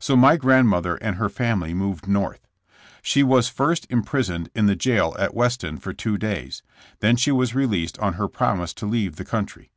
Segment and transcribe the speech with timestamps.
[0.00, 2.48] So my grandmother and her family moved North.
[3.00, 6.64] She was first impris oned in the jail at Weston for two days.
[6.98, 9.70] Then she was released on her promise to leave the country.